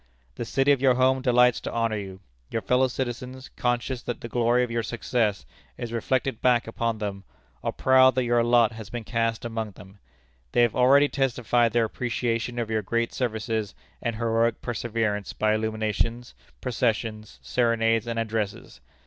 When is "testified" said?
11.07-11.71